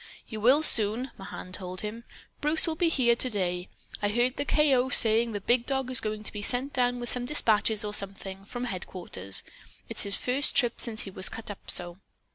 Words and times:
"You 0.27 0.41
will 0.41 0.63
soon," 0.63 1.11
Mahan 1.19 1.51
told 1.51 1.81
him. 1.81 2.05
"Bruce 2.41 2.65
will 2.65 2.75
be 2.75 2.89
here 2.89 3.15
to 3.15 3.29
day. 3.29 3.69
I 4.01 4.09
heard 4.09 4.35
the 4.35 4.45
K.O. 4.45 4.89
saying 4.89 5.31
the 5.33 5.39
big 5.41 5.67
dog 5.67 5.91
is 5.91 5.99
going 5.99 6.23
to 6.23 6.33
be 6.33 6.41
sent 6.41 6.73
down 6.73 6.99
with 6.99 7.07
some 7.09 7.27
dispatches 7.27 7.85
or 7.85 7.93
something, 7.93 8.45
from 8.45 8.63
headquarters. 8.63 9.43
It's 9.89 10.01
his 10.01 10.17
first 10.17 10.55
trip 10.55 10.81
since 10.81 11.03
he 11.03 11.11
was 11.11 11.29
cut 11.29 11.51
up 11.51 11.69
so." 11.69 11.99